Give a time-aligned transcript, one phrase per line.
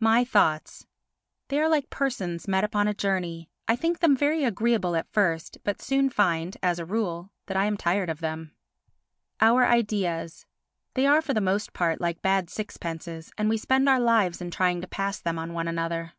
[0.00, 0.86] My Thoughts
[1.48, 5.58] They are like persons met upon a journey; I think them very agreeable at first
[5.64, 8.56] but soon find, as a rule, that I am tired of them.
[9.38, 10.46] Our Ideas
[10.94, 14.50] They are for the most part like bad sixpences and we spend our lives in
[14.50, 16.14] trying to pass them on one another.